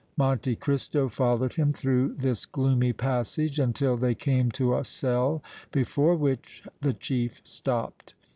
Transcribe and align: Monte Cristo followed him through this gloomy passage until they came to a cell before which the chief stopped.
Monte 0.17 0.55
Cristo 0.55 1.07
followed 1.09 1.53
him 1.53 1.73
through 1.73 2.15
this 2.15 2.47
gloomy 2.47 2.91
passage 2.91 3.59
until 3.59 3.95
they 3.97 4.15
came 4.15 4.49
to 4.53 4.73
a 4.75 4.83
cell 4.83 5.43
before 5.71 6.15
which 6.15 6.63
the 6.81 6.93
chief 6.95 7.39
stopped. 7.43 8.15